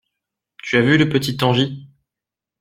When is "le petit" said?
0.97-1.37